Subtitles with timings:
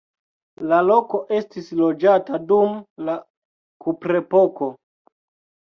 [0.69, 2.75] La loko estis loĝata dum
[3.11, 3.19] la
[3.87, 4.75] kuprepoko.